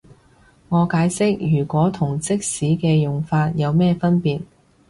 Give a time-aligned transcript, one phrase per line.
[0.69, 4.41] 我解釋如果同即使嘅用法有咩分別